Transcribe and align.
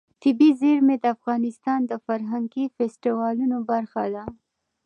طبیعي 0.23 0.51
زیرمې 0.61 0.95
د 0.99 1.05
افغانستان 1.15 1.79
د 1.85 1.93
فرهنګي 2.05 2.65
فستیوالونو 2.75 3.57
برخه 3.71 4.03
ده. 4.13 4.25